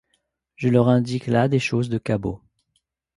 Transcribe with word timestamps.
Je 0.55 0.67
leur 0.69 0.87
indique 0.89 1.27
là 1.27 1.47
des 1.47 1.59
choses 1.59 1.87
de 1.87 1.99
cabot. 1.99 2.41